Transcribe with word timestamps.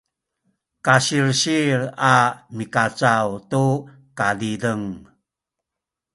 kasilsil 0.85 1.81
a 2.13 2.15
mikacaw 2.55 3.27
tu 3.49 3.63
kazizeng 4.17 4.85